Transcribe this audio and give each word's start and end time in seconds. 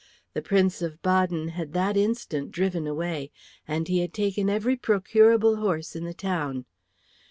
The 0.33 0.41
Prince 0.41 0.81
of 0.81 0.99
Baden 1.03 1.49
had 1.49 1.73
that 1.73 1.95
instant 1.95 2.49
driven 2.49 2.87
away, 2.87 3.29
and 3.67 3.87
he 3.87 3.99
had 3.99 4.15
taken 4.15 4.49
every 4.49 4.75
procurable 4.75 5.57
horse 5.57 5.95
in 5.95 6.05
the 6.05 6.13
town. 6.15 6.65